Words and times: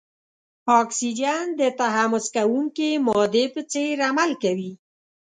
اکسیجن 0.81 1.45
د 1.59 1.61
تحمض 1.79 2.25
کوونکې 2.35 2.89
مادې 3.07 3.45
په 3.53 3.61
څېر 3.71 3.95
عمل 4.09 4.31
کوي. 4.43 4.71